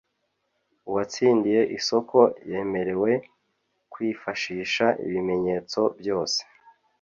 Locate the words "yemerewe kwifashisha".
2.51-4.85